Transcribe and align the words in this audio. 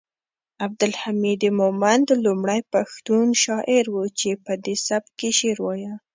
عبدالحمید 0.65 1.41
مومند 1.59 2.07
لومړی 2.25 2.61
پښتون 2.73 3.25
شاعر 3.43 3.85
و 3.89 3.97
چې 4.19 4.29
پدې 4.45 4.75
سبک 4.87 5.15
یې 5.25 5.31
شعر 5.39 5.57
وایه 5.65 5.93